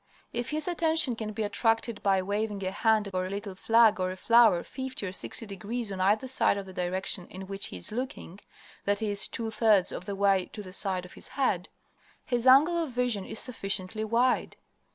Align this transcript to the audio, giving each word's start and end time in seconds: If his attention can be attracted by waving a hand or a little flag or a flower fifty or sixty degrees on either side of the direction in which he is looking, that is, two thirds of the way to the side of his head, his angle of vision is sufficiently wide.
If 0.33 0.49
his 0.49 0.67
attention 0.67 1.15
can 1.15 1.31
be 1.31 1.43
attracted 1.43 2.01
by 2.01 2.23
waving 2.23 2.63
a 2.65 2.71
hand 2.71 3.09
or 3.13 3.27
a 3.27 3.29
little 3.29 3.53
flag 3.53 3.99
or 3.99 4.09
a 4.09 4.15
flower 4.17 4.63
fifty 4.63 5.05
or 5.05 5.11
sixty 5.11 5.45
degrees 5.45 5.91
on 5.91 6.01
either 6.01 6.27
side 6.27 6.57
of 6.57 6.65
the 6.65 6.73
direction 6.73 7.27
in 7.27 7.45
which 7.45 7.67
he 7.67 7.77
is 7.77 7.91
looking, 7.91 8.39
that 8.85 9.03
is, 9.03 9.27
two 9.27 9.51
thirds 9.51 9.91
of 9.91 10.05
the 10.05 10.15
way 10.15 10.47
to 10.53 10.63
the 10.63 10.73
side 10.73 11.05
of 11.05 11.13
his 11.13 11.27
head, 11.27 11.69
his 12.25 12.47
angle 12.47 12.79
of 12.81 12.89
vision 12.89 13.25
is 13.25 13.37
sufficiently 13.37 14.03
wide. 14.03 14.57